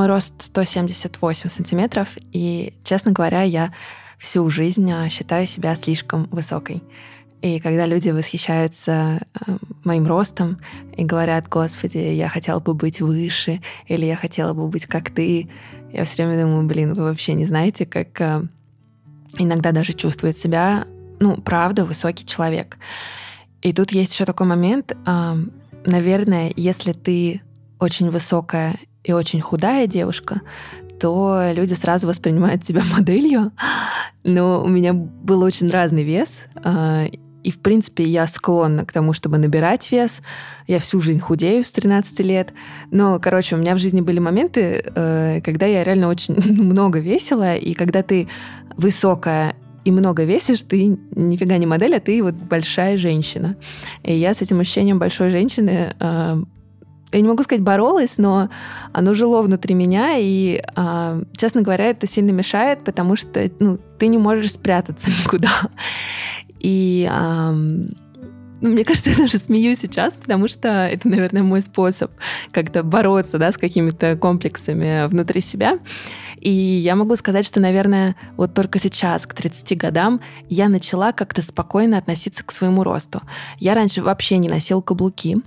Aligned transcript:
Мой 0.00 0.06
рост 0.06 0.32
178 0.38 1.50
сантиметров, 1.50 2.16
и, 2.32 2.72
честно 2.84 3.12
говоря, 3.12 3.42
я 3.42 3.70
всю 4.16 4.48
жизнь 4.48 4.90
а, 4.90 5.10
считаю 5.10 5.46
себя 5.46 5.76
слишком 5.76 6.24
высокой. 6.30 6.82
И 7.42 7.60
когда 7.60 7.84
люди 7.84 8.08
восхищаются 8.08 9.20
э, 9.46 9.58
моим 9.84 10.06
ростом 10.06 10.58
и 10.96 11.04
говорят, 11.04 11.48
Господи, 11.48 11.98
я 11.98 12.30
хотела 12.30 12.60
бы 12.60 12.72
быть 12.72 13.02
выше, 13.02 13.60
или 13.88 14.06
я 14.06 14.16
хотела 14.16 14.54
бы 14.54 14.68
быть 14.68 14.86
как 14.86 15.10
ты, 15.10 15.50
я 15.92 16.06
все 16.06 16.24
время 16.24 16.44
думаю, 16.44 16.66
блин, 16.66 16.94
вы 16.94 17.02
вообще 17.02 17.34
не 17.34 17.44
знаете, 17.44 17.84
как 17.84 18.18
э, 18.22 18.42
иногда 19.36 19.70
даже 19.70 19.92
чувствует 19.92 20.34
себя, 20.34 20.86
ну, 21.18 21.36
правда, 21.36 21.84
высокий 21.84 22.24
человек. 22.24 22.78
И 23.60 23.74
тут 23.74 23.90
есть 23.90 24.14
еще 24.14 24.24
такой 24.24 24.46
момент, 24.46 24.96
наверное, 25.84 26.54
если 26.56 26.94
ты 26.94 27.42
очень 27.78 28.08
высокая 28.08 28.76
и 29.04 29.12
очень 29.12 29.40
худая 29.40 29.86
девушка, 29.86 30.40
то 30.98 31.50
люди 31.52 31.74
сразу 31.74 32.06
воспринимают 32.06 32.62
тебя 32.62 32.82
моделью. 32.96 33.52
Но 34.24 34.62
у 34.62 34.68
меня 34.68 34.92
был 34.92 35.42
очень 35.42 35.68
разный 35.70 36.04
вес, 36.04 36.44
и, 37.42 37.50
в 37.50 37.58
принципе, 37.60 38.04
я 38.04 38.26
склонна 38.26 38.84
к 38.84 38.92
тому, 38.92 39.12
чтобы 39.12 39.38
набирать 39.38 39.90
вес. 39.90 40.20
Я 40.66 40.78
всю 40.78 41.00
жизнь 41.00 41.20
худею 41.20 41.64
с 41.64 41.72
13 41.72 42.20
лет. 42.20 42.52
Но, 42.90 43.18
короче, 43.18 43.56
у 43.56 43.58
меня 43.58 43.74
в 43.74 43.78
жизни 43.78 44.00
были 44.00 44.18
моменты, 44.18 44.82
э, 44.84 45.40
когда 45.42 45.66
я 45.66 45.82
реально 45.82 46.08
очень 46.08 46.34
много 46.62 46.98
весила. 47.00 47.56
И 47.56 47.72
когда 47.72 48.02
ты 48.02 48.28
высокая 48.76 49.56
и 49.84 49.90
много 49.90 50.24
весишь, 50.24 50.62
ты 50.62 50.98
нифига 51.16 51.56
не 51.56 51.66
модель, 51.66 51.96
а 51.96 52.00
ты 52.00 52.22
вот 52.22 52.34
большая 52.34 52.98
женщина. 52.98 53.56
И 54.02 54.12
я 54.12 54.34
с 54.34 54.42
этим 54.42 54.60
ощущением 54.60 54.98
большой 54.98 55.30
женщины 55.30 55.94
э, 55.98 56.42
я 57.12 57.20
не 57.20 57.28
могу 57.28 57.42
сказать 57.42 57.62
боролась, 57.62 58.18
но 58.18 58.50
оно 58.92 59.14
жило 59.14 59.42
внутри 59.42 59.74
меня, 59.74 60.16
и, 60.16 60.62
э, 60.76 61.22
честно 61.36 61.62
говоря, 61.62 61.86
это 61.86 62.06
сильно 62.06 62.30
мешает, 62.30 62.84
потому 62.84 63.16
что 63.16 63.50
ну, 63.58 63.78
ты 63.98 64.06
не 64.06 64.18
можешь 64.18 64.52
спрятаться 64.52 65.10
никуда. 65.24 65.50
И 66.60 67.08
эм, 67.10 67.96
мне 68.60 68.84
кажется, 68.84 69.10
я 69.10 69.16
даже 69.16 69.38
смеюсь 69.38 69.78
сейчас, 69.78 70.18
потому 70.18 70.46
что 70.48 70.68
это, 70.68 71.08
наверное, 71.08 71.42
мой 71.42 71.62
способ 71.62 72.10
как-то 72.52 72.82
бороться 72.82 73.38
да, 73.38 73.52
с 73.52 73.56
какими-то 73.56 74.16
комплексами 74.16 75.08
внутри 75.08 75.40
себя. 75.40 75.78
И 76.38 76.50
я 76.50 76.96
могу 76.96 77.16
сказать, 77.16 77.46
что, 77.46 77.60
наверное, 77.60 78.16
вот 78.36 78.54
только 78.54 78.78
сейчас, 78.78 79.26
к 79.26 79.34
30 79.34 79.78
годам, 79.78 80.20
я 80.48 80.68
начала 80.68 81.12
как-то 81.12 81.42
спокойно 81.42 81.98
относиться 81.98 82.44
к 82.44 82.52
своему 82.52 82.82
росту. 82.82 83.22
Я 83.58 83.74
раньше 83.74 84.02
вообще 84.02 84.36
не 84.38 84.48
носила 84.48 84.80
каблуки. 84.80 85.38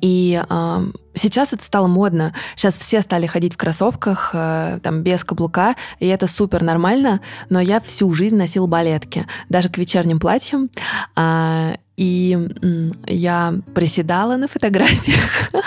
И 0.00 0.42
э, 0.48 0.82
сейчас 1.14 1.52
это 1.52 1.64
стало 1.64 1.86
модно. 1.86 2.34
Сейчас 2.56 2.78
все 2.78 3.02
стали 3.02 3.26
ходить 3.26 3.54
в 3.54 3.56
кроссовках, 3.56 4.30
э, 4.34 4.78
там, 4.82 5.02
без 5.02 5.24
каблука, 5.24 5.76
и 5.98 6.06
это 6.06 6.26
супер 6.26 6.62
нормально, 6.62 7.20
но 7.50 7.60
я 7.60 7.80
всю 7.80 8.12
жизнь 8.12 8.36
носила 8.36 8.66
балетки, 8.66 9.26
даже 9.48 9.68
к 9.68 9.78
вечерним 9.78 10.20
платьям. 10.20 10.70
Э, 11.16 11.74
и 11.96 12.38
э, 12.62 12.86
я 13.06 13.54
приседала 13.74 14.36
на 14.36 14.48
фотографиях. 14.48 15.50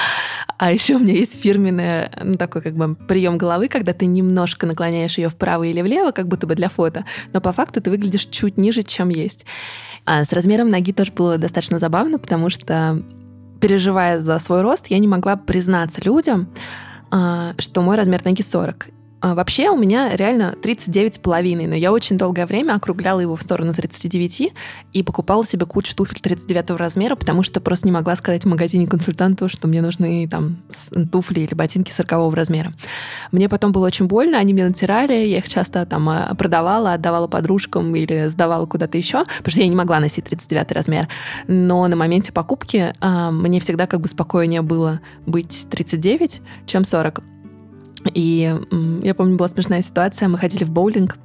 А 0.58 0.72
еще 0.72 0.98
у 0.98 1.00
меня 1.00 1.14
есть 1.14 1.42
фирменный, 1.42 2.12
ну, 2.24 2.36
такой 2.36 2.62
как 2.62 2.76
бы 2.76 2.94
прием 2.94 3.40
головы, 3.40 3.68
когда 3.68 3.94
ты 3.94 4.06
немножко 4.06 4.68
наклоняешь 4.68 5.18
ее 5.18 5.30
вправо 5.30 5.64
или 5.64 5.82
влево, 5.82 6.12
как 6.12 6.28
будто 6.28 6.46
бы 6.46 6.54
для 6.54 6.70
фото, 6.70 7.04
но 7.34 7.42
по 7.42 7.52
факту 7.52 7.82
ты 7.82 7.90
выглядишь 7.90 8.28
чуть 8.28 8.58
ниже, 8.58 8.84
чем 8.84 9.10
есть. 9.10 9.48
А 10.06 10.24
с 10.24 10.32
размером 10.32 10.70
ноги 10.70 10.94
тоже 10.94 11.12
было 11.14 11.40
достаточно 11.40 11.80
забавно, 11.80 12.20
потому 12.20 12.52
что 12.52 13.04
переживая 13.62 14.20
за 14.20 14.40
свой 14.40 14.62
рост, 14.62 14.88
я 14.88 15.00
не 15.00 15.08
могла 15.08 15.38
признаться 15.38 16.02
людям, 16.04 16.50
а, 17.12 17.54
что 17.60 17.82
мой 17.82 17.96
размер 17.96 18.26
ноги 18.26 18.42
40. 18.42 18.88
А, 19.22 19.36
вообще 19.36 19.70
у 19.70 19.78
меня 19.78 20.16
реально 20.16 20.56
39,5, 20.62 21.68
но 21.68 21.76
я 21.76 21.92
очень 21.92 22.18
долгое 22.18 22.48
время 22.48 22.74
округляла 22.74 23.20
его 23.20 23.36
в 23.36 23.42
сторону 23.44 23.72
39 23.72 24.52
и 24.94 25.04
покупала 25.04 25.46
себе 25.46 25.68
кучу 25.68 25.96
туфель 25.96 26.20
39 26.20 26.72
размера, 26.72 27.16
потому 27.16 27.44
что 27.44 27.62
просто 27.62 27.88
не 27.88 27.92
могла 27.92 28.16
сказать 28.16 28.44
в 28.44 28.48
магазине 28.48 28.88
консультанту, 28.88 29.48
что 29.48 29.68
мне 29.68 29.82
нужны 29.82 30.28
там 30.28 30.58
туфли 31.12 31.42
или 31.42 31.54
ботинки 31.54 31.92
40 31.92 32.34
размера. 32.34 32.74
Мне 33.32 33.48
потом 33.48 33.72
было 33.72 33.86
очень 33.86 34.08
больно, 34.08 34.40
они 34.40 34.54
мне 34.54 34.66
натирали, 34.66 35.14
я 35.14 35.38
их 35.38 35.48
часто 35.48 35.86
там 35.86 36.10
а, 36.10 36.34
продавала, 36.34 36.94
отдавала 36.94 37.28
подружкам 37.28 37.96
или 37.96 38.28
сдавала 38.28 38.66
куда-то 38.66 38.98
еще, 38.98 39.24
потому 39.38 39.52
что 39.52 39.62
я 39.62 39.68
не 39.68 39.76
могла 39.76 40.00
носить 40.00 40.26
39 40.26 40.72
размер. 40.72 41.08
Но 41.48 41.88
на 41.88 41.96
моменте 41.96 42.32
покупки 42.32 42.96
а, 43.00 43.30
мне 43.30 43.60
всегда 43.60 43.86
как 43.86 44.02
бы 44.02 44.08
спокойнее 44.08 44.64
было 44.64 45.00
быть 45.28 45.68
39, 45.70 46.42
чем 46.66 46.84
40. 46.84 47.22
И 48.14 48.56
я 49.04 49.16
помню, 49.16 49.38
была 49.38 49.48
смешная 49.48 49.82
ситуация. 49.82 50.28
Мы 50.28 50.38
ходили 50.38 50.64
в 50.64 50.72
боулинг. 50.72 51.18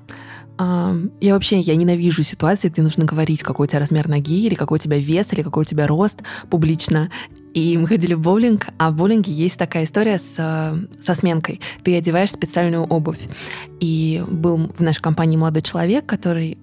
Я 0.59 1.35
вообще 1.35 1.61
я 1.61 1.77
ненавижу 1.77 2.23
ситуации, 2.23 2.69
где 2.69 2.83
нужно 2.83 3.05
говорить, 3.05 3.43
какой 3.43 3.65
у 3.65 3.69
тебя 3.69 3.81
размер 3.81 4.09
ноги, 4.09 4.47
или 4.47 4.55
какой 4.55 4.77
у 4.77 4.81
тебя 4.81 4.99
вес, 4.99 5.33
или 5.33 5.43
какой 5.43 5.63
у 5.63 5.65
тебя 5.65 5.87
рост 5.87 6.23
публично. 6.49 7.11
И 7.53 7.79
мы 7.79 7.87
ходили 7.87 8.15
в 8.15 8.21
боулинг, 8.21 8.69
а 8.79 8.91
в 8.91 8.97
боулинге 8.97 9.33
есть 9.33 9.59
такая 9.59 9.85
история 9.85 10.19
с, 10.19 10.35
со 11.01 11.15
сменкой. 11.15 11.61
Ты 11.83 11.97
одеваешь 11.97 12.31
специальную 12.31 12.85
обувь. 12.85 13.21
И 13.81 14.23
был 14.29 14.73
в 14.77 14.83
нашей 14.83 15.01
компании 15.01 15.37
молодой 15.37 15.63
человек, 15.63 16.07
который 16.07 16.59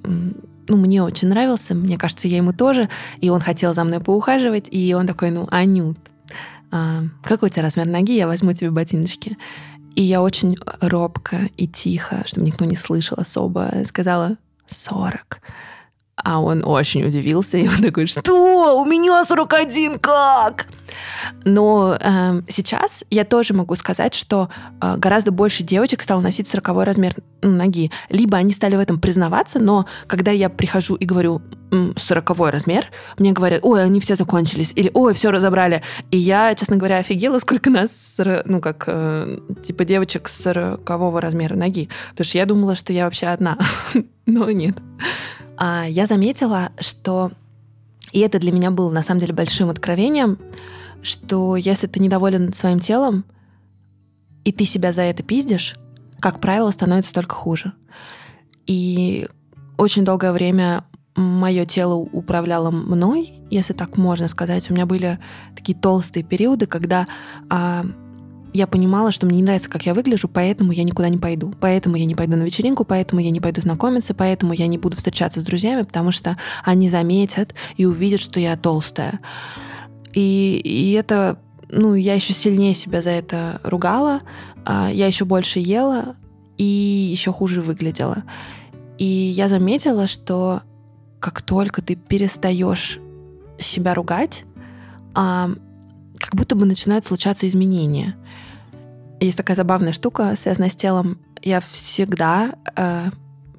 ну, 0.68 0.78
мне 0.78 1.04
очень 1.04 1.28
нравился, 1.30 1.76
мне 1.76 1.98
кажется, 1.98 2.28
я 2.28 2.38
ему 2.38 2.54
тоже, 2.54 2.90
и 3.20 3.30
он 3.30 3.42
хотел 3.42 3.74
за 3.74 3.84
мной 3.84 4.00
поухаживать, 4.00 4.68
и 4.72 4.94
он 4.94 5.08
такой, 5.08 5.32
ну, 5.32 5.48
Анют, 5.52 5.98
а, 6.72 7.04
какой 7.24 7.50
у 7.50 7.52
тебя 7.52 7.64
размер 7.64 7.88
ноги, 7.88 8.14
я 8.14 8.28
возьму 8.28 8.54
тебе 8.54 8.72
ботиночки. 8.72 9.38
И 9.96 10.02
я 10.02 10.22
очень 10.22 10.56
робко 10.82 11.50
и 11.56 11.68
тихо, 11.68 12.24
чтобы 12.26 12.48
никто 12.48 12.66
не 12.66 12.76
слышал 12.76 13.18
особо, 13.20 13.72
сказала 13.86 14.38
40. 14.66 15.40
А 16.16 16.40
он 16.40 16.64
очень 16.64 17.06
удивился, 17.06 17.58
и 17.60 17.68
он 17.68 17.82
такой, 17.82 18.08
что? 18.08 18.80
У 18.80 18.86
меня 18.86 19.24
41, 19.24 20.00
как? 20.00 20.68
Но 21.44 21.98
э, 22.00 22.42
сейчас 22.50 23.04
я 23.10 23.24
тоже 23.24 23.54
могу 23.54 23.76
сказать, 23.76 24.14
что 24.14 24.50
э, 24.82 24.96
гораздо 24.98 25.32
больше 25.32 25.64
девочек 25.64 26.04
стало 26.04 26.22
носить 26.22 26.48
40 26.48 26.84
размер 26.84 27.16
ноги. 27.42 27.92
Либо 28.10 28.38
они 28.38 28.52
стали 28.52 28.76
в 28.76 28.80
этом 28.80 29.00
признаваться, 29.00 29.60
но 29.60 29.88
когда 30.06 30.32
я 30.32 30.50
прихожу 30.50 30.96
и 30.96 31.06
говорю 31.06 31.42
40 31.96 32.30
размер, 32.52 32.92
мне 33.18 33.32
говорят, 33.32 33.62
ой, 33.64 33.84
они 33.84 34.00
все 34.00 34.16
закончились, 34.16 34.72
или 34.76 34.92
ой, 34.94 35.16
все 35.16 35.32
разобрали. 35.32 35.82
И 36.12 36.18
я, 36.18 36.54
честно 36.54 36.78
говоря, 36.78 36.98
офигела, 36.98 37.40
сколько 37.40 37.72
нас, 37.72 38.18
ну, 38.46 38.62
как, 38.62 38.84
э, 38.86 39.40
типа 39.64 39.84
девочек 39.84 40.30
40 40.30 40.88
размера 41.20 41.56
ноги. 41.56 41.90
Потому 42.12 42.26
что 42.26 42.38
я 42.38 42.46
думала, 42.46 42.76
что 42.76 42.94
я 42.94 43.06
вообще 43.06 43.28
одна. 43.28 43.58
но 44.28 44.52
нет. 44.52 44.78
А 45.58 45.86
я 45.88 46.06
заметила, 46.06 46.72
что 46.80 47.32
и 48.12 48.20
это 48.20 48.40
для 48.40 48.52
меня 48.52 48.72
было 48.72 48.92
на 48.92 49.04
самом 49.04 49.20
деле 49.20 49.34
большим 49.34 49.70
откровением, 49.70 50.38
что 51.02 51.56
если 51.56 51.88
ты 51.88 52.00
недоволен 52.00 52.54
своим 52.54 52.80
телом, 52.80 53.26
и 54.44 54.52
ты 54.52 54.66
себя 54.66 54.94
за 54.94 55.02
это 55.02 55.24
пиздишь, 55.24 55.76
как 56.20 56.40
правило, 56.40 56.70
становится 56.72 57.14
только 57.14 57.36
хуже. 57.36 57.74
И 58.68 59.28
очень 59.78 60.06
долгое 60.06 60.32
время 60.32 60.86
мое 61.16 61.66
тело 61.66 61.96
управляло 61.96 62.72
мной, 62.72 63.34
если 63.50 63.74
так 63.74 63.98
можно 63.98 64.28
сказать. 64.28 64.70
У 64.70 64.74
меня 64.74 64.86
были 64.86 65.20
такие 65.56 65.78
толстые 65.78 66.24
периоды, 66.24 66.66
когда 66.66 67.08
а, 67.50 67.86
я 68.54 68.68
понимала, 68.68 69.12
что 69.12 69.26
мне 69.26 69.38
не 69.38 69.44
нравится, 69.44 69.70
как 69.70 69.86
я 69.86 69.94
выгляжу, 69.94 70.28
поэтому 70.28 70.72
я 70.72 70.84
никуда 70.84 71.10
не 71.10 71.18
пойду. 71.18 71.54
Поэтому 71.60 71.96
я 71.96 72.06
не 72.06 72.16
пойду 72.16 72.38
на 72.38 72.44
вечеринку, 72.44 72.86
поэтому 72.86 73.20
я 73.20 73.32
не 73.32 73.40
пойду 73.40 73.62
знакомиться, 73.62 74.14
поэтому 74.14 74.54
я 74.54 74.68
не 74.68 74.78
буду 74.78 74.96
встречаться 74.96 75.42
с 75.42 75.44
друзьями, 75.44 75.82
потому 75.82 76.12
что 76.12 76.38
они 76.64 76.90
заметят 76.90 77.56
и 77.76 77.86
увидят, 77.86 78.22
что 78.22 78.40
я 78.40 78.56
толстая. 78.56 79.20
И, 80.14 80.62
и 80.64 80.92
это, 80.94 81.40
ну, 81.70 81.96
я 81.96 82.14
еще 82.14 82.34
сильнее 82.34 82.76
себя 82.76 83.02
за 83.02 83.10
это 83.10 83.60
ругала, 83.64 84.22
а, 84.66 84.90
я 84.92 85.08
еще 85.08 85.26
больше 85.26 85.60
ела 85.60 86.16
и 86.58 86.64
еще 86.64 87.32
хуже 87.32 87.62
выглядела. 87.62 88.24
И 89.00 89.06
я 89.06 89.48
заметила, 89.48 90.06
что 90.06 90.62
как 91.20 91.42
только 91.42 91.82
ты 91.82 91.96
перестаешь 91.96 93.00
себя 93.60 93.94
ругать, 93.94 94.46
как 95.14 96.36
будто 96.36 96.56
бы 96.56 96.66
начинают 96.66 97.06
случаться 97.06 97.48
изменения. 97.48 98.16
Есть 99.24 99.38
такая 99.38 99.56
забавная 99.56 99.94
штука, 99.94 100.36
связанная 100.36 100.70
с 100.70 100.76
телом. 100.76 101.18
Я 101.42 101.62
всегда 101.62 102.56
э, 102.76 103.10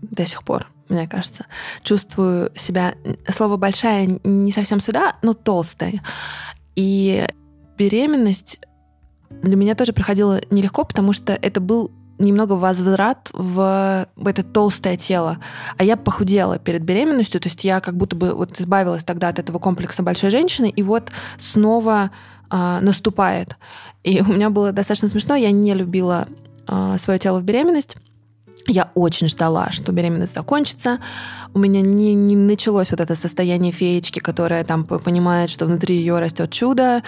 до 0.03 0.27
сих 0.27 0.45
пор 0.45 0.69
мне 0.91 1.09
кажется. 1.09 1.47
Чувствую 1.83 2.53
себя, 2.55 2.95
слово 3.29 3.57
большая 3.57 4.21
не 4.23 4.53
совсем 4.53 4.81
сюда, 4.81 5.17
но 5.23 5.33
толстая. 5.33 6.03
И 6.77 7.27
беременность 7.79 8.61
для 9.31 9.57
меня 9.57 9.75
тоже 9.75 9.95
проходила 9.95 10.41
нелегко, 10.51 10.85
потому 10.85 11.15
что 11.15 11.33
это 11.33 11.61
был 11.61 11.91
немного 12.19 12.53
возврат 12.53 13.31
в, 13.33 14.07
в 14.15 14.27
это 14.27 14.43
толстое 14.45 14.97
тело. 14.97 15.39
А 15.79 15.85
я 15.85 15.97
похудела 15.97 16.59
перед 16.59 16.83
беременностью, 16.83 17.41
то 17.41 17.49
есть 17.49 17.65
я 17.65 17.81
как 17.81 17.97
будто 17.97 18.15
бы 18.15 18.35
вот 18.35 18.61
избавилась 18.61 19.05
тогда 19.05 19.29
от 19.29 19.39
этого 19.39 19.59
комплекса 19.59 20.03
большой 20.03 20.31
женщины, 20.31 20.69
и 20.69 20.83
вот 20.83 21.11
снова 21.39 22.11
э, 22.55 22.81
наступает. 22.81 23.57
И 24.05 24.21
у 24.21 24.33
меня 24.33 24.51
было 24.51 24.73
достаточно 24.73 25.09
смешно, 25.09 25.35
я 25.35 25.51
не 25.51 25.75
любила 25.75 26.29
э, 26.69 26.97
свое 26.99 27.19
тело 27.19 27.39
в 27.39 27.45
беременность. 27.45 27.97
Я 28.67 28.91
очень 28.95 29.29
ждала, 29.29 29.71
что 29.71 29.93
беременность 29.93 30.35
закончится. 30.35 30.99
У 31.53 31.59
меня 31.59 31.83
не, 31.83 32.15
не 32.15 32.37
началось 32.37 32.91
вот 32.91 33.01
это 33.01 33.15
состояние 33.15 33.73
феечки, 33.73 34.21
которая 34.21 34.65
там 34.65 34.85
понимает, 34.85 35.51
что 35.51 35.67
внутри 35.67 35.97
ее 35.97 36.19
растет 36.19 36.51
чудо. 36.51 37.03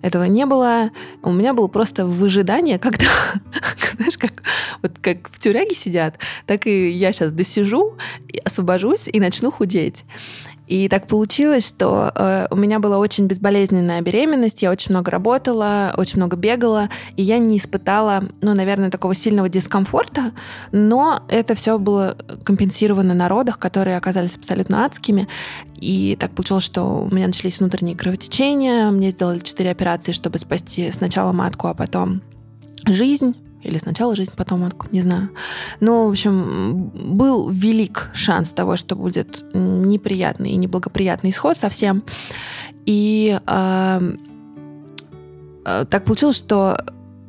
Этого 0.00 0.24
не 0.24 0.46
было. 0.46 0.90
У 1.22 1.30
меня 1.30 1.52
было 1.52 1.68
просто 1.68 2.06
выжидание, 2.06 2.78
когда, 2.78 3.06
знаешь, 3.96 4.18
как, 4.18 4.32
вот 4.82 4.92
как 5.00 5.28
в 5.28 5.38
тюряге 5.38 5.74
сидят, 5.74 6.16
так 6.46 6.66
и 6.66 6.90
я 6.90 7.12
сейчас 7.12 7.30
досижу, 7.32 7.96
освобожусь 8.44 9.06
и 9.06 9.20
начну 9.20 9.52
худеть. 9.52 10.04
И 10.68 10.88
так 10.88 11.06
получилось, 11.08 11.66
что 11.66 12.12
э, 12.14 12.46
у 12.50 12.56
меня 12.56 12.78
была 12.78 12.98
очень 12.98 13.26
безболезненная 13.26 14.00
беременность, 14.00 14.62
я 14.62 14.70
очень 14.70 14.92
много 14.92 15.10
работала, 15.10 15.92
очень 15.96 16.18
много 16.18 16.36
бегала, 16.36 16.88
и 17.16 17.22
я 17.22 17.38
не 17.38 17.58
испытала, 17.58 18.24
ну, 18.40 18.54
наверное, 18.54 18.90
такого 18.90 19.14
сильного 19.14 19.48
дискомфорта, 19.48 20.32
но 20.70 21.22
это 21.28 21.54
все 21.54 21.78
было 21.78 22.16
компенсировано 22.44 23.12
на 23.12 23.28
родах, 23.28 23.58
которые 23.58 23.96
оказались 23.96 24.36
абсолютно 24.36 24.84
адскими. 24.84 25.28
И 25.76 26.16
так 26.18 26.30
получилось, 26.30 26.64
что 26.64 27.06
у 27.10 27.14
меня 27.14 27.26
начались 27.26 27.58
внутренние 27.58 27.96
кровотечения, 27.96 28.90
мне 28.90 29.10
сделали 29.10 29.40
четыре 29.40 29.70
операции, 29.72 30.12
чтобы 30.12 30.38
спасти 30.38 30.92
сначала 30.92 31.32
матку, 31.32 31.66
а 31.66 31.74
потом 31.74 32.22
жизнь. 32.86 33.34
Или 33.62 33.78
сначала 33.78 34.16
жизнь, 34.16 34.32
потом 34.36 34.60
матку, 34.60 34.86
не 34.90 35.02
знаю. 35.02 35.30
Но, 35.80 36.06
в 36.06 36.10
общем, 36.10 36.90
был 36.94 37.48
велик 37.50 38.10
шанс 38.12 38.52
того, 38.52 38.76
что 38.76 38.96
будет 38.96 39.44
неприятный 39.54 40.50
и 40.50 40.56
неблагоприятный 40.56 41.30
исход 41.30 41.58
совсем. 41.58 42.02
И 42.86 43.38
э, 43.46 44.12
э, 45.64 45.84
так 45.88 46.04
получилось, 46.04 46.36
что 46.36 46.76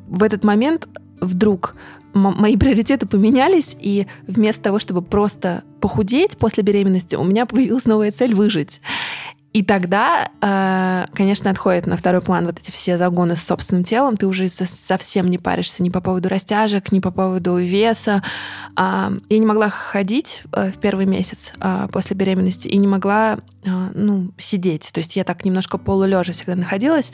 в 0.08 0.22
этот 0.22 0.44
момент 0.44 0.88
вдруг 1.20 1.76
мои 2.14 2.56
приоритеты 2.56 3.06
поменялись, 3.06 3.76
и 3.80 4.06
вместо 4.26 4.62
того, 4.62 4.78
чтобы 4.78 5.02
просто 5.02 5.64
похудеть 5.80 6.36
после 6.36 6.62
беременности, 6.62 7.16
у 7.16 7.24
меня 7.24 7.44
появилась 7.46 7.86
новая 7.86 8.12
цель 8.12 8.34
выжить. 8.34 8.80
И 9.54 9.62
тогда, 9.62 10.32
э, 10.40 11.06
конечно, 11.14 11.48
отходит 11.48 11.86
на 11.86 11.96
второй 11.96 12.20
план 12.20 12.44
вот 12.44 12.58
эти 12.58 12.72
все 12.72 12.98
загоны 12.98 13.36
с 13.36 13.44
собственным 13.44 13.84
телом. 13.84 14.16
Ты 14.16 14.26
уже 14.26 14.48
совсем 14.48 15.28
не 15.28 15.38
паришься 15.38 15.84
ни 15.84 15.90
по 15.90 16.00
поводу 16.00 16.28
растяжек, 16.28 16.90
ни 16.90 16.98
по 16.98 17.12
поводу 17.12 17.56
веса. 17.56 18.22
Я 18.76 19.12
не 19.30 19.46
могла 19.46 19.70
ходить 19.70 20.42
э, 20.52 20.72
в 20.72 20.78
первый 20.78 21.06
месяц 21.06 21.54
э, 21.60 21.86
после 21.92 22.16
беременности 22.16 22.66
и 22.66 22.76
не 22.76 22.88
могла 22.88 23.38
ну, 23.64 24.32
сидеть. 24.36 24.90
То 24.92 24.98
есть 24.98 25.16
я 25.16 25.24
так 25.24 25.44
немножко 25.44 25.78
полулежа 25.78 26.32
всегда 26.32 26.56
находилась. 26.56 27.12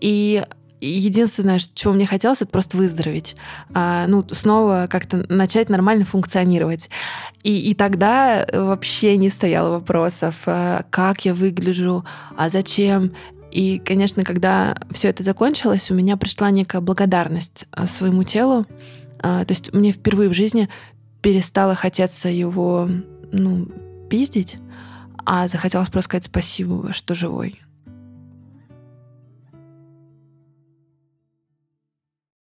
И 0.00 0.42
единственное, 0.80 1.58
чего 1.58 1.92
мне 1.92 2.06
хотелось, 2.06 2.42
это 2.42 2.50
просто 2.50 2.76
выздороветь. 2.76 3.36
А, 3.74 4.06
ну, 4.06 4.24
снова 4.30 4.86
как-то 4.88 5.24
начать 5.28 5.68
нормально 5.68 6.04
функционировать. 6.04 6.90
И, 7.42 7.70
и 7.70 7.74
тогда 7.74 8.46
вообще 8.52 9.16
не 9.16 9.30
стояло 9.30 9.70
вопросов, 9.70 10.42
а, 10.46 10.84
как 10.90 11.24
я 11.24 11.34
выгляжу, 11.34 12.04
а 12.36 12.48
зачем. 12.48 13.12
И, 13.50 13.78
конечно, 13.78 14.24
когда 14.24 14.76
все 14.90 15.08
это 15.08 15.22
закончилось, 15.22 15.90
у 15.90 15.94
меня 15.94 16.16
пришла 16.16 16.50
некая 16.50 16.80
благодарность 16.80 17.66
а, 17.72 17.86
своему 17.86 18.22
телу. 18.22 18.66
А, 19.20 19.44
то 19.44 19.52
есть 19.52 19.72
мне 19.72 19.92
впервые 19.92 20.30
в 20.30 20.34
жизни 20.34 20.68
перестало 21.22 21.74
хотеться 21.74 22.28
его, 22.28 22.88
ну, 23.32 23.66
пиздить, 24.08 24.58
а 25.24 25.48
захотелось 25.48 25.90
просто 25.90 26.10
сказать 26.10 26.24
спасибо, 26.24 26.92
что 26.92 27.14
живой. 27.14 27.60